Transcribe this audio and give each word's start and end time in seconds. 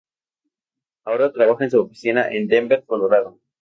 Ahora 1.05 1.31
trabaja 1.31 1.63
en 1.65 1.69
su 1.69 1.79
oficina 1.79 2.27
en 2.31 2.47
Denver, 2.47 2.83
Colorado. 2.87 3.37